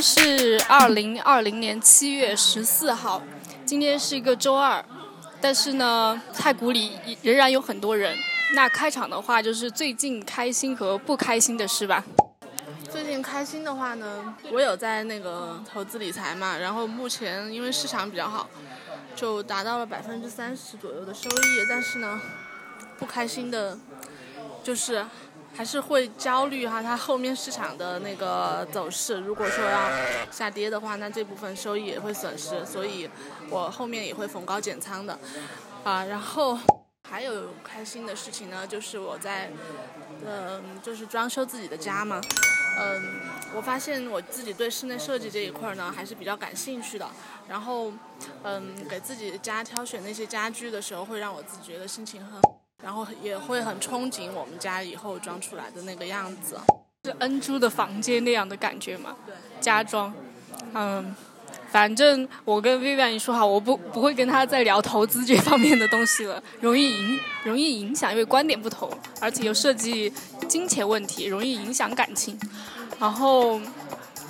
[0.00, 3.20] 是二零二零年七月十四号，
[3.64, 4.84] 今天是一个周二，
[5.40, 6.92] 但是呢，太古里
[7.22, 8.16] 仍然有很多人。
[8.54, 12.04] 那开场的话，就是最近开心和不开心的事吧。
[12.90, 18.48] 最近开心的话呢，我有在那个投资理财嘛，然后目前因为市场比较好，
[19.16, 21.66] 就达到了百分之三十左右的收益。
[21.68, 22.20] 但是呢，
[22.98, 23.76] 不开心的，
[24.62, 25.04] 就是。
[25.58, 29.90] 还是会焦虑哈，它后面市场的那个走势，如果说要
[30.30, 33.10] 下跌的话，那这部分收益也会损失，所以
[33.50, 35.18] 我后面也会逢高减仓的，
[35.82, 36.56] 啊，然后
[37.10, 39.50] 还有开心的事情呢，就是我在，
[40.24, 42.20] 嗯，就是装修自己的家嘛，
[42.78, 43.20] 嗯，
[43.52, 47.10] 我发现我自己对室内设计这一块呢还是比较感兴趣的，
[47.48, 47.92] 然后，
[48.44, 52.40] 嗯，给自己家挑选那些家居的时候，会让我自己觉得心情很。
[52.82, 56.56] 然后也会很憧憬我们家以后装出来的那个样子，
[57.04, 59.16] 是恩珠的房间那样的感觉嘛？
[59.26, 60.14] 对，家装，
[60.74, 61.14] 嗯，
[61.72, 68.88] 反正我跟 Vivian 说好，我不不会跟他再聊投资这方面的东西了，容易影容易影响，因为观点不同，
[69.20, 70.12] 而且又涉及
[70.48, 72.38] 金钱问题，容易影响感情。
[73.00, 73.60] 然后，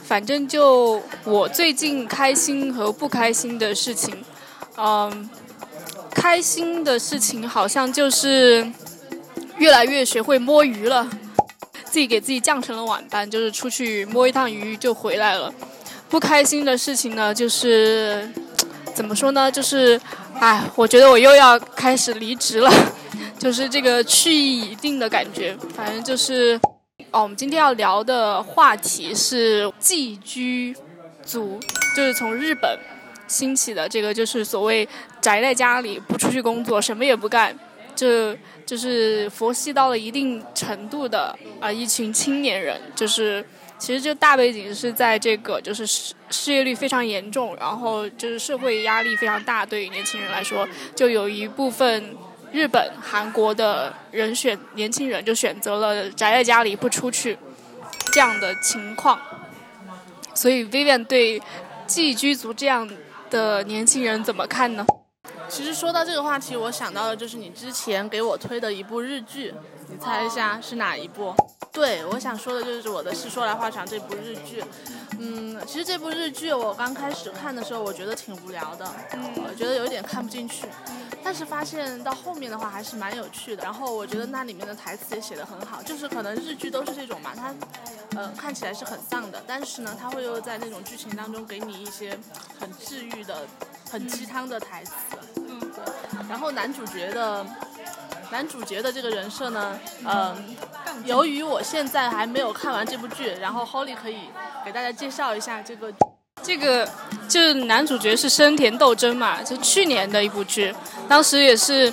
[0.05, 4.17] 反正就我最近开心和不开心的事情，
[4.79, 5.29] 嗯。
[6.21, 8.69] 开心的事情好像就是
[9.57, 11.09] 越来越学会摸鱼了，
[11.85, 15.53] 自己给自己降成了晚班，就是出去摸一趟鱼就回来了。
[16.09, 18.29] 不开心的事情呢，就是
[18.95, 19.51] 怎么说呢？
[19.51, 19.99] 就是，
[20.41, 22.71] 哎，我觉得我又要开始离职了，
[23.39, 25.57] 就是这个去意已定的感觉。
[25.75, 26.61] 反正就是，
[27.13, 30.77] 哦，我们今天要聊的话题是寄居
[31.25, 31.61] 族，
[31.97, 32.79] 就是从日本。
[33.31, 34.89] 兴起的这个就是所谓
[35.29, 37.55] 宅在家里不出去工作什么也不干，
[37.95, 38.35] 就
[38.65, 43.45] 就是佛系到了一定程度的啊一群青年人，就是
[43.79, 52.17] 其实这大背景是在这个就是失失业率非常严重，然后就是社会压力非常大，对于年轻人来说，就有一部分
[52.51, 57.37] 日本、韩国的人选年轻人就选择了宅在家里不出去
[58.15, 59.21] 这样的情况，
[60.33, 61.43] 所以 Vivian 对
[61.87, 62.89] 寄居族这样。
[63.31, 64.87] 的年轻人怎么看呢？
[65.49, 69.55] 其实说到这个话题，我想到的就是你之前给我推的一部日剧，
[69.89, 71.35] 你猜一下是哪一部？
[71.73, 74.65] 对，我想说的就是我的《是说来话长》这部日剧。
[75.21, 78.87] 嗯，其实这部日剧我刚开始看的时候，我觉得挺无聊的，
[79.37, 80.67] 我觉得有点看不进去。
[81.23, 87.55] 但是发现到后面的话还是蛮有趣的，然后我觉得那里面的台词也写得很好，就是可能日剧都是这种嘛，它，
[88.17, 92.19] 呃，看起来是很丧的，但是呢，它会又在那种剧情当中给你一些
[92.59, 93.47] 很治愈的、
[93.91, 94.93] 很鸡汤的台词。
[96.29, 97.47] 然后男主角的，
[98.31, 100.57] 男主角的这个人设呢，嗯，
[101.05, 104.19] 由于我现在还没有看完这部剧，然后 Holly 可以
[104.65, 105.93] 给大家介绍一下这个。
[106.41, 106.89] 这个
[107.29, 110.73] 就是男主角是生田斗真嘛，就去年的一部剧，
[111.09, 111.93] 当时也是，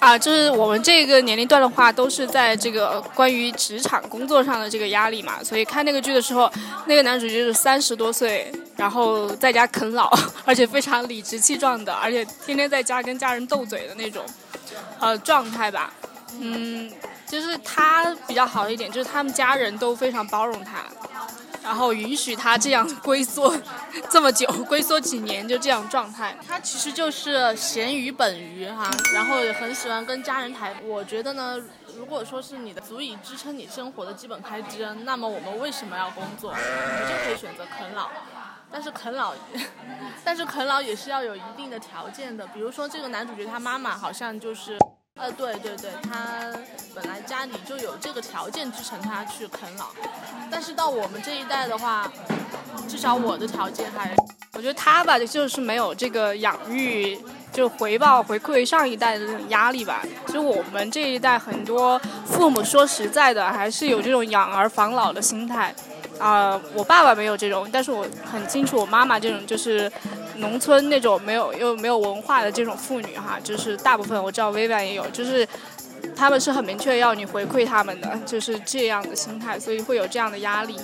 [0.00, 6.50] 啊，就是我们这个年龄段的话，都是在这个关于职场工作上的这个压力嘛，所以看那个剧的时候，
[6.86, 10.10] 那个男主角是三十多岁，然后在家啃老，
[10.46, 14.24] 而且非常理直气壮的，而且天天在家跟家人斗嘴的那种，
[14.98, 15.92] 呃，状态吧，
[16.40, 16.90] 嗯，
[17.28, 20.82] 就是他比较好一点，就是他们家人都非常包容他。
[21.62, 23.54] 然后允许他这样龟缩
[24.08, 26.36] 这么久，龟缩几年就这样状态。
[26.46, 30.74] 他其实就是咸鱼本鱼哈，然后也很喜欢跟家人谈。
[30.84, 31.60] 我觉得呢，
[31.96, 36.54] 如果说是你的足以支撑你生活的基本开支，那么我们为什么要工作？
[36.54, 38.08] 你就可以选择啃老。
[38.72, 39.34] 但是啃老，
[40.24, 42.46] 但是啃老也是要有一定的条件的。
[42.48, 44.78] 比如说这个男主角他妈妈好像就是。
[45.20, 46.50] 呃，对对对，他
[46.94, 49.88] 本来家里就有这个条件支撑他去啃老，
[50.50, 52.10] 但是到我们这一代的话，
[52.88, 54.16] 至少我的条件还，
[54.54, 57.18] 我觉得他吧，就是没有这个养育，
[57.52, 60.02] 就回报回馈上一代的这种压力吧。
[60.24, 65.74] 其实我们这一代很多父母说实在的，还是有这种养儿防老的心态。
[66.18, 69.92] 啊，我爸爸没有这种，但是我很清楚我妈妈这种就是。
[70.40, 75.46] 农村那种没有又没有文化的这种妇女哈，就是大部分我知道薇薇也有，就是
[76.16, 80.76] 他们是很明确要你回馈他们的，就是这样的心态，所以会有这样的压力。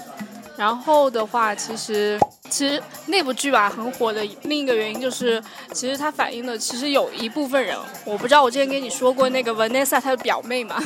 [0.57, 2.19] 然后的话，其实
[2.49, 5.43] 其实那部剧吧很火的另一个原因就是，
[5.73, 7.77] 其实它反映的其实有一部分人，
[8.07, 10.83] 我不知道我之前跟你说过那个 Vanessa 她的表妹嘛，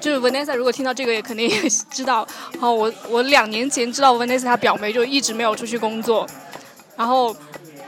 [0.00, 2.26] 就是 Vanessa 如果听到这个也肯定也知道。
[2.54, 6.26] 然 后我我两年前知道 Vanessa 她表妹就一直没有出去工作，
[6.96, 7.34] 然后。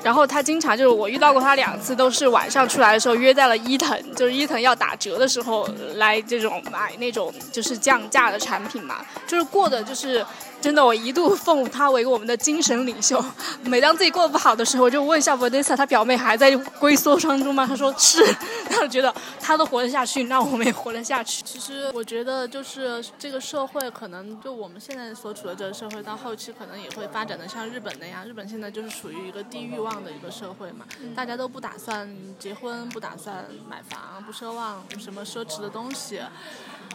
[0.03, 10.25] 然后他经常就是我遇到过他两次，都是晚上出来的时候约在了伊藤，就是伊藤要打折的时候来这种买那种就是降价的产品嘛，就是过的就是
[10.63, 13.23] 真的，我一度奉他为我们的精神领袖。
[13.67, 17.67] 每当自己过得不好的时候，我就问一下 Vanessa，她表妹还在龟缩当中吗？
[17.67, 18.23] 他说是，
[18.71, 21.43] 然后觉得他都活得下去，那我们也活得下去。
[21.43, 28.25] 其实我觉得就是这个社会可能就我们现在所处的这个社会，到后期可能也会发展的像日本那样。
[28.25, 32.09] 日本现在就是处于一个低欲望的一个社会嘛，大家都不打算
[32.39, 36.21] 结婚，不打算买房，不奢望什么奢侈的东西，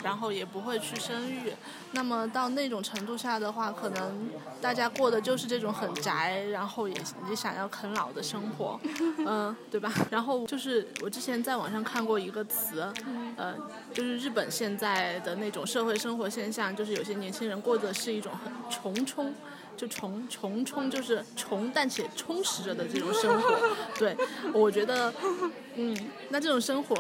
[0.03, 1.53] 然后也不会去生育。
[1.91, 4.29] 那么到那种程度下的话，可能
[4.61, 6.95] 大家过的就是这种很宅，然后也
[7.29, 8.79] 也想要啃老的生活，
[9.25, 9.91] 嗯，对吧？
[10.11, 12.91] 然后就是我之前在网上看过一个词，
[13.35, 13.55] 呃，
[13.94, 19.33] 就是日本现在的那种社会生活现象，就是有些年轻人过的是一种很穷充。
[19.77, 23.56] 就重重充就是重，但且充实着的这种生活，
[23.97, 24.18] 对，
[24.51, 25.13] 我觉得，
[25.75, 25.95] 嗯，
[26.29, 26.95] 那这种生活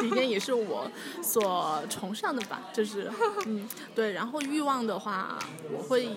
[0.00, 0.88] 理念也是我
[1.22, 3.10] 所崇尚的吧，就是，
[3.46, 5.38] 嗯，对，然后欲望的话，
[5.76, 6.08] 我会。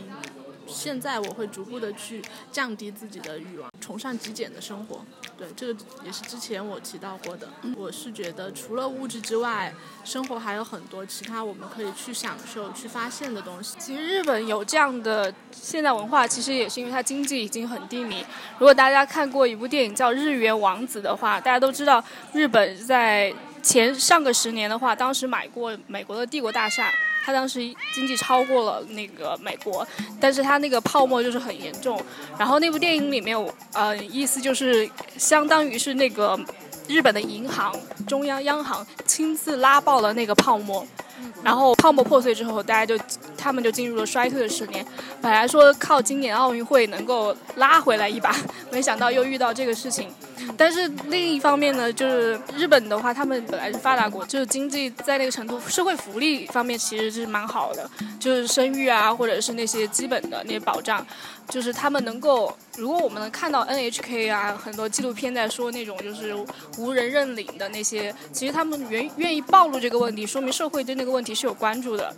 [0.67, 2.21] 现在我会逐步的去
[2.51, 5.03] 降低自己的欲望，崇尚极简的生活。
[5.38, 7.50] 对，这个也是之前我提到过的。
[7.75, 9.73] 我是觉得除了物质之外，
[10.03, 13.75] 生活还有很多其他我们可以去享受、去发现的东西。
[13.79, 18.25] 其实日本有这样的现代文化，其实也是因为它经济已经很低迷。
[18.57, 26.91] 如果大家看过一部电影叫《日元王子》的话，大家都知道日本在前上个十年的话，当时买过美国的帝国大厦。
[27.25, 27.60] 他当时
[27.92, 29.86] 经济超过了那个美国，
[30.22, 32.00] 但是他那个泡沫就是很严重。
[32.38, 33.36] 然后那部电影里面，
[33.74, 34.88] 呃，意思就是
[35.18, 36.39] 相当于是那个
[36.88, 37.75] 日本的银行
[38.07, 40.86] 中央央行亲自拉爆了那个泡沫，
[41.42, 43.04] 然后泡沫破碎之后，大家就
[43.36, 44.86] 他们就进入了衰退的十年。
[45.19, 48.36] 本来说靠今年奥运会能够拉回来一把，
[48.72, 50.13] 没想到又遇到这个事情。
[50.58, 57.90] 但是另一方面呢，就是日本的话，他们本来是发达国，就是经济在那个程度，社会福利方面其实是蛮好的，
[58.20, 61.06] 就是生育啊，或者是那些基本的那些保障，
[61.50, 66.36] 就是他们能够，如果我们能看到 NHK 啊，很多纪录片在说那种就是
[66.78, 72.14] 无人认领的那些，其实他们愿愿意暴露这个问题，说明社会对那个问题是有关注的，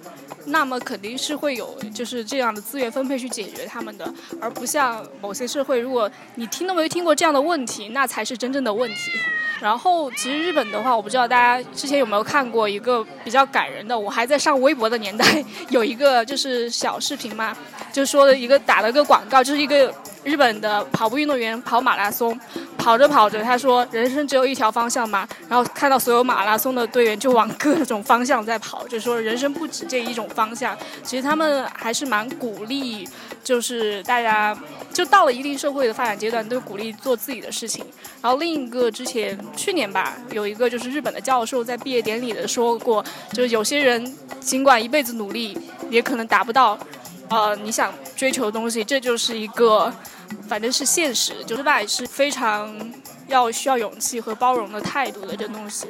[0.45, 4.11] 那么肯定是会有就是这样的资源分配去解决他们的，
[4.41, 9.11] 而不像某些社会，如果你听都没听过这样的问题，那才是真正的问题。
[9.59, 13.97] 然后，其实日本的话，我不知道大家之前有没有看过一个比较感人的。
[13.97, 17.57] 我还在上微博的年代，有一个就是小视频嘛，
[17.91, 19.91] 就说的一个打了个广告，就是一个
[20.23, 22.39] 日本的跑步运动员跑马拉松，
[22.77, 30.77] 跑着跑着，他说人生只有一条方向嘛，然后看到所有马拉松的队员就往各种方向在跑，就说人生不止这一种方向。
[31.01, 33.09] 其实他们还是蛮鼓励，
[33.47, 34.57] 就是大家。
[34.93, 37.85] 就到了一定社会的发展阶段，都鼓励做自己的事情。
[38.19, 45.55] 然后另一个之前去年吧，有一个就是日本的教授在毕业典礼的说过，就是有些人尽管一辈子努力，
[45.91, 46.75] 也可能达不到，
[47.29, 48.83] 呃，你想追求的东西。
[48.83, 49.93] 这就是一个，
[50.49, 52.75] 反正是现实，就失败是非常
[53.27, 55.85] 要需要勇气和包容的态度的这东西。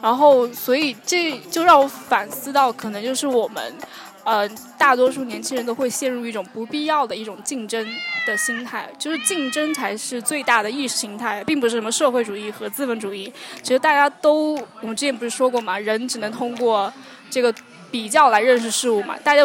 [0.00, 3.74] 然后所以这就让我反思到，可能就是我们。
[4.28, 4.46] 呃，
[4.76, 7.86] 大多数年轻人都会陷入一种不必要的一种竞争
[8.26, 13.32] 的心态，就是竞争才是最大的意识形态，并不是什么社会主义和资本主义。
[13.62, 16.92] 其实大家都，我们之前不是说过嘛，人只能通过
[17.30, 17.54] 这个
[17.90, 19.42] 比较来认识事物嘛，大家。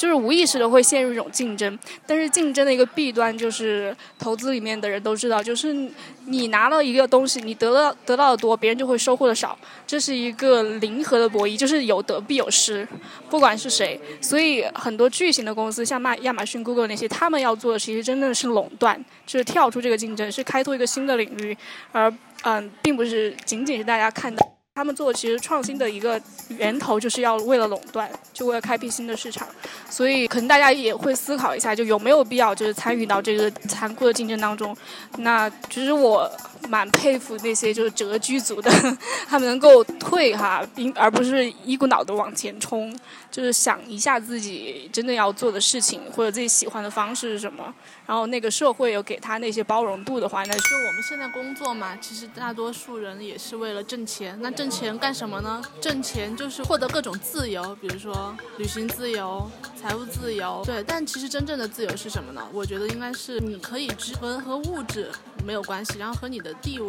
[0.00, 5.76] 就是无意识的会陷入一种竞争，但是竞争的一个弊端就是投资里面的人都知道，就是
[6.24, 12.88] 你拿了一个东西，你得到得到的多，别人就会收获的少，这是一个零和的博弈，就是有得必有失，
[13.28, 14.00] 不管是谁。
[14.22, 21.54] 所以很多巨型的公司，像亚亚马逊、Google 那些，他们要做的其实真的是垄断，就是跳出这个竞争，是开拓一个新的领域，
[21.92, 22.10] 而
[22.44, 24.49] 嗯，并不是仅仅是大家看到。
[24.76, 29.46] 他们做其实创新的一个源头，就是要为了垄断，就为了开辟新的市场，
[29.90, 34.74] 所以可能大家也会思考一下，就有没有必要就是参与到这个残酷的竞争当中。
[35.18, 36.30] 那其实我
[36.68, 38.70] 蛮佩服那些就是蛰居族的，
[39.28, 42.96] 他们能够退哈，并而不是一股脑的往前冲，
[43.30, 47.72] 就是想一下自己真的要做的事情或者自己喜欢的方式是什么。
[48.06, 54.36] 然后那个社会有给他那些包容度的话，那就我们现在工作嘛，其实大多数人也是为了挣钱。
[54.42, 55.62] 那挣钱干什么呢？
[55.80, 59.48] 挣钱就是获得各种自由，比如说旅行自由、
[59.80, 60.62] 财务自由。
[60.64, 62.44] 对，但其实真正的自由是什么呢？
[62.52, 63.88] 我觉得应该是你可以
[64.20, 65.08] 和和物质
[65.44, 66.88] 没有关系，然后和你的地位。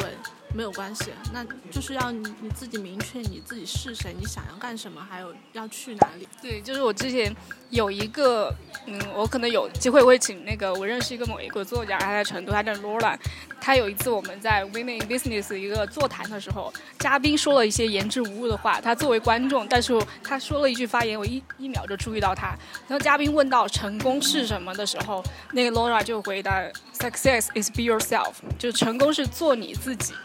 [0.53, 6.27] 没有关系，那就是要你你自己明确你自己是谁，你想要干什么，还有要去哪里。
[6.41, 7.33] 对，就是我之前
[7.69, 8.53] 有一个，
[8.85, 13.17] 嗯，我可能有机会会请那个我认识一个某一个作家，他在成都，他叫 Laura。
[13.63, 19.93] 他有一次我们在 Women in Business 一个座谈的时候，嘉宾说了一些言之无物的话，他作为观众，但是
[20.23, 22.57] 他说了一句发言，我一一秒就注意到他。
[22.87, 26.59] 然后嘉宾问到成功是什么的时候，那个 Laura 就回答
[26.97, 30.15] ：Success is be yourself，就成功是做你自己。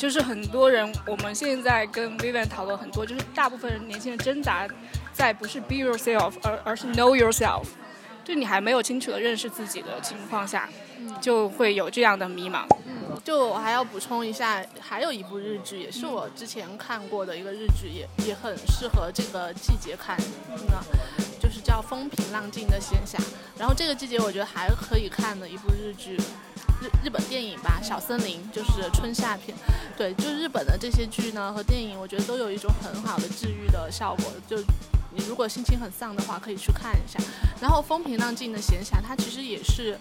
[0.00, 4.66] 就是很多人，我们现在跟 Vivian 讨论很多，就是大部分人年轻人挣扎
[5.12, 7.64] 在不是 be yourself，而而是 know yourself，
[8.24, 10.66] 就你还没有清楚的认识自己的情况下，
[11.20, 12.64] 就会有这样的迷茫。
[12.86, 20.16] 嗯，就我还要补充一下，还有一部日剧，也是我之前看过的一个日剧，也也很适合这个季节看，
[20.70, 20.82] 那
[21.38, 23.22] 就是叫《风平浪静的闲暇》。
[23.58, 26.16] 然后这个季节我觉得还可以看的一部日剧。
[26.80, 29.56] 日日本电影吧，《小森林》就是春夏片，
[29.96, 34.32] 对，就日本的这些剧呢和电影，我觉得都有一种很好的治愈的效果。
[34.48, 34.56] 就
[35.12, 37.18] 你如果心情很丧的话，可以去看一下。
[37.60, 39.98] 然后风平浪静的闲暇，它其实也是，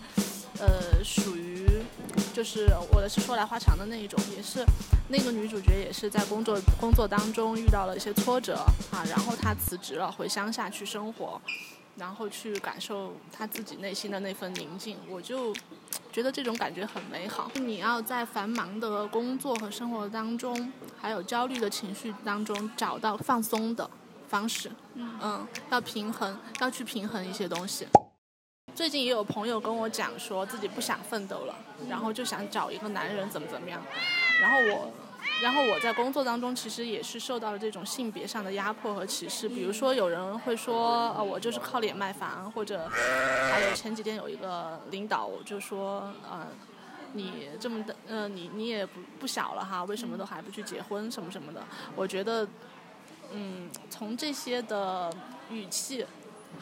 [0.59, 1.67] 呃，属于
[2.33, 4.63] 就是我的是说来话长的那一种，也是
[5.09, 8.55] 那个女主角也是在工作工作当中遇到了一些挫折
[8.91, 11.41] 啊，然后她辞职了，回乡下去生活。
[11.95, 15.53] 然后去感受她自己内心的那份宁静，我就
[16.11, 17.51] 觉得这种感觉很美好。
[17.55, 23.89] 你要在繁忙的工作和生活当中，还有焦虑的情绪当中，找到放松的
[24.27, 24.71] 方式。
[24.95, 27.87] 嗯，要平衡，要去平衡一些东西。
[28.75, 31.55] 最近也有朋友跟我讲，说自己不想奋斗了，
[31.89, 33.81] 然后就想找一个男人怎么怎么样。
[34.41, 34.91] 然后我。
[35.41, 46.47] 然后我在工作当中其实也是受到了这种性别上的压迫和歧视，比如说有人会说，呃，我就是靠脸卖房，或者还有前几天有一个领导就说，呃，
[47.13, 51.63] 你这么的，呃，你你也不不小了哈，为什么都还不去结婚什么什么的？
[51.95, 52.47] 我觉得，
[53.31, 55.09] 嗯，从这些的
[55.49, 56.05] 语气。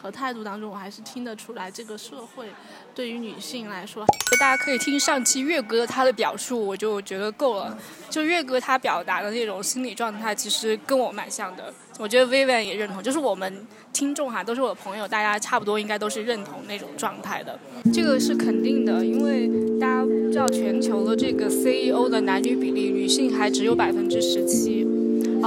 [0.00, 2.46] 和态度当中，我还是听得出来，这个社会
[2.94, 4.04] 对于女性来说，
[4.38, 7.76] 大家可以听上期月哥他的表述，我就觉得够了。
[8.08, 11.72] 就月哥他表达的那种心理状态，其实跟我蛮像的。
[11.98, 17.58] 我觉得 Vivian 也认同，就是我们听众哈，都是我的朋友，大家差不多应该都是认同那种状态的。
[17.92, 19.48] 这个是肯定的，因为
[19.80, 24.86] 大家知道全球的这个 CEO 的男女比例，女性还只有百分之十七。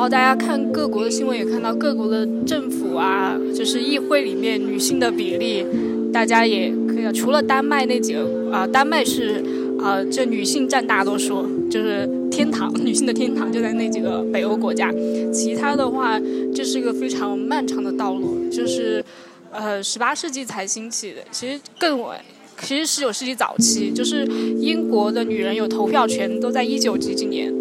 [0.01, 5.63] 然后大家看各国的新闻，也看到各国的政府啊，就是议会里面女性的比例，
[6.11, 9.43] 大家也可以除了丹麦那几个啊，丹麦是
[9.79, 14.91] 啊，这女性占大多数，就是天堂， 女性的天堂就在那几个北欧国家。
[15.31, 16.19] 其他的话，
[16.51, 19.05] 这是一个非常漫长的道路，就是
[19.51, 22.19] 呃，十八世纪才兴起的，其实更晚，
[22.63, 24.25] 其实十九世纪早期，就是
[24.57, 27.53] 英国的女人有投票权，都在一九几几年，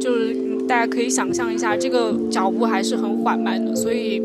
[0.00, 0.45] 就是。
[0.68, 4.20] 大家可以想象一下，这个脚步还是很缓慢的，所以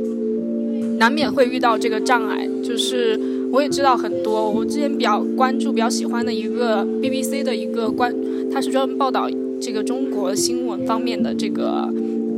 [0.97, 2.47] 难免会遇到这个障碍。
[2.63, 3.19] 就是
[3.51, 8.13] 我也知道很多，我之前比较关注、比较喜欢的一个 BBC 的一个关，
[8.51, 9.29] 他是专门报道
[9.59, 11.87] 这个中国新闻方面的这个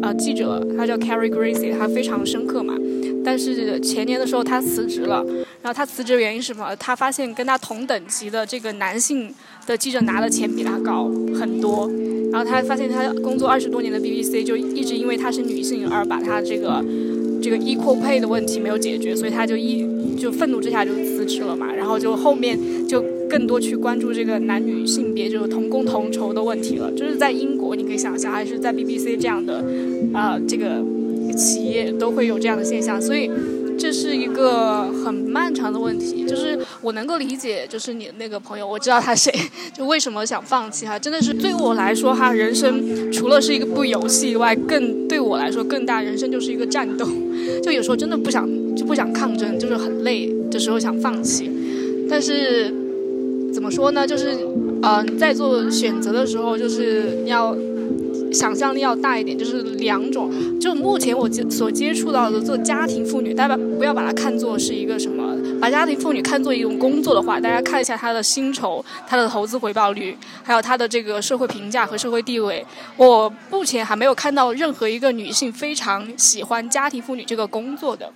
[0.02, 2.74] 呃记者，他叫 Carrie Gracie，他非常深刻嘛。
[3.24, 5.26] 但是前年的时候他辞职了，
[5.62, 6.76] 然后他辞职原因是什么？
[6.78, 9.34] 他发现跟他同等级的这个男性
[9.66, 11.90] 的记者拿的钱比他高很多。
[12.32, 16.84] 然后他发现，他工作二十多年的 BBC 就一直因为她是女性而把她这个
[17.40, 19.86] 这个 equal pay 的问题没有解决，所以他就一
[20.18, 21.72] 就愤怒之下就辞职了嘛。
[21.72, 26.92] 然后就后面就更多去关注这个男女性别就是同工同酬的问题了。
[26.94, 29.64] 就是在英国，你可以想象，还是在 BBC 这样的
[30.12, 30.84] 啊这个
[31.34, 33.30] 企业都会有这样的现象，所以。
[33.76, 39.34] 这是一个很漫长的问题，就是我能够理解，就是你的那个朋友，我知道他谁，
[39.76, 47.06] 就为什么想放弃哈，真的是对我来说哈，人生除了是一个部游戏以外，更对我来说更大，人生就是一个战斗，
[47.64, 51.50] 就有时候真的不想就不想抗争，就是很累的时候想放弃，
[52.08, 52.72] 但是
[53.52, 54.38] 怎么说呢，就是
[54.84, 57.58] 嗯，在做选择的时候，就是要。
[58.34, 60.32] 想象力要大一点，就是两种。
[60.60, 72.66] 就目前我接所接触到的做家庭妇女，大家不要把它看作是一个什么，把家庭妇女看作一种工作的话，大家看一下她的薪酬、她的投资回报率，还有她的这个社会评价和社会地位。
[72.98, 78.12] 我目前还没有看到任何一个女性非常喜欢家庭妇女这个工作的，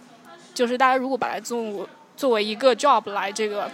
[0.53, 3.69] 就是大家如果把它作作为一个 job 来这个。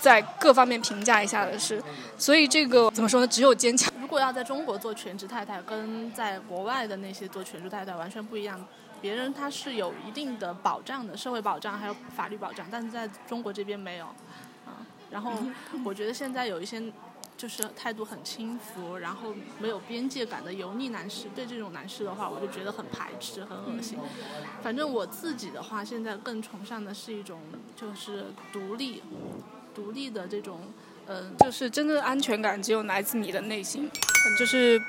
[0.00, 1.78] 在各方面评价一下的是，
[2.16, 3.26] 所以这个怎么说呢？
[3.26, 3.92] 只有坚强。
[4.10, 8.60] 如果要在中国做全职太太，跟在国外的那些做全职太太完全不一样。
[9.00, 14.06] 别人他是有一定的保障的，社会保障还有法律保障，但是在中国这边没有。
[14.66, 15.32] 啊，然后
[15.86, 16.82] 我觉得现在有一些
[17.36, 23.96] 就是态度很轻浮，然后没有边界感的油腻男士，对这种男士的话，我就觉得很排斥，很恶心。
[24.60, 27.40] 反正我自己的话，现在更崇尚的是一种
[27.76, 29.04] 就是独立、
[29.72, 30.62] 独立的这种，
[31.10, 33.90] 嗯，就是真正的安全感只有来自你的内心，
[34.38, 34.80] 就是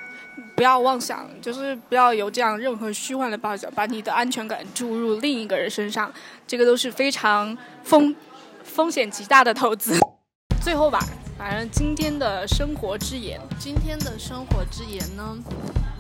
[0.56, 6.14] 不要妄想，就是不要有这样任何虚幻的抱想把你的安全感注入另一个人身上，
[6.46, 8.16] 这个都是非常风
[8.64, 9.98] 风险极大的投资。
[10.62, 11.00] 最后吧。
[11.40, 15.36] 反正今天的生活之言，今天的生活之言呢，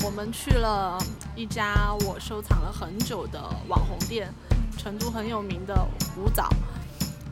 [0.05, 0.99] 我们去了
[1.35, 4.31] 一家我收藏了很久的网红店，
[4.77, 5.73] 成都很有名的
[6.15, 6.47] 五枣。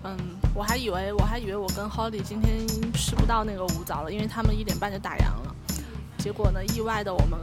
[0.03, 0.17] 嗯，
[0.53, 5.55] 我还以为我还以为我跟 Holly 今天吃不到那个五枣了，因为他们一点半就打烊了。
[6.17, 7.39] 结果呢，意外的我们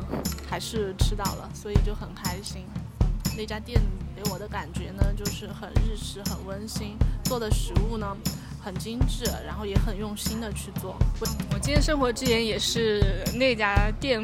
[0.48, 2.64] 还是吃到了，所以就很开心。
[3.36, 3.80] 那家店
[4.14, 8.16] 给我的感觉呢，就是很日式，很温馨，做的食物呢。
[8.58, 10.96] 很精致，然后也很用心的去做。
[11.20, 14.20] 我我今天生活之言也是那家店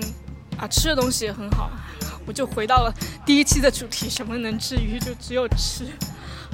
[0.58, 1.70] 啊，吃的东西也很好。
[2.26, 2.92] 我就回到了
[3.24, 4.98] 第一期的主题，什么能治愈？
[4.98, 5.86] 就只有吃。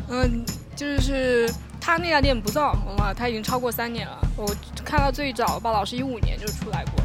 [0.08, 0.44] 嗯，
[0.76, 1.50] 就是
[1.88, 4.18] 他那家店不算网红了，他已经超过三年了。
[4.36, 4.46] 我
[4.84, 7.02] 看到最早报道是一五年就出来过，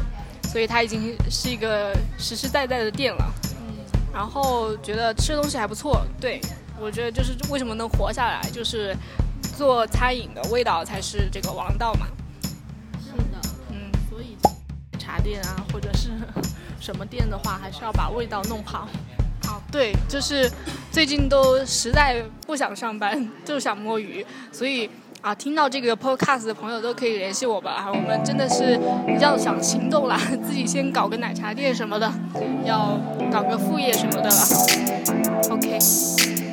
[0.50, 3.34] 所以他已经是一个实实在在的店了。
[3.60, 3.78] 嗯，
[4.12, 6.06] 然后觉得吃的东西还不错。
[6.20, 6.38] 对，
[6.78, 8.94] 我觉得就是为什么能活下来，就是。
[9.56, 12.08] 做餐饮的味道才是这个王道嘛。
[12.98, 14.36] 是的，嗯，所以
[14.98, 16.10] 茶店啊，或者是
[16.80, 18.88] 什么店的话，还是要把味道弄好。
[19.74, 20.48] 对，就是
[20.92, 24.88] 最近都实在不想上班，就想摸鱼，所以
[25.20, 27.86] 啊，听到这个 podcast 的朋友都可以联系我吧。
[27.88, 28.78] 我们真的是
[29.18, 30.16] 要想行动了，
[30.46, 32.08] 自己先搞个奶茶店什么的，
[32.64, 32.96] 要
[33.32, 34.36] 搞个副业什么的了。
[35.50, 35.76] OK，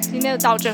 [0.02, 0.74] 今天就到这。